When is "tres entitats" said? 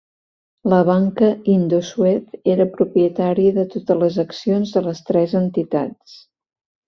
5.11-6.17